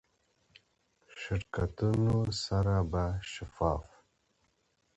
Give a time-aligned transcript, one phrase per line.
[1.21, 3.85] شرکتونو سره به شفاف،